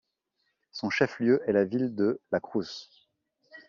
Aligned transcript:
Son 0.71 0.89
chef-lieu 0.89 1.43
est 1.47 1.53
la 1.53 1.63
ville 1.63 1.93
de 1.93 2.19
La 2.31 2.39
Cruz. 2.39 2.89